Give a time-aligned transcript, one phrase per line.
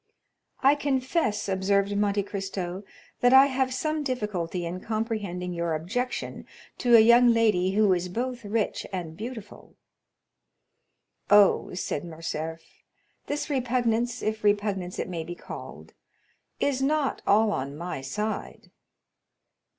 [0.63, 2.83] "I confess," observed Monte Cristo,
[3.19, 6.47] "that I have some difficulty in comprehending your objection
[6.79, 9.75] to a young lady who is both rich and beautiful."
[11.29, 12.63] "Oh," said Morcerf,
[13.27, 15.93] "this repugnance, if repugnance it may be called,
[16.59, 18.71] is not all on my side."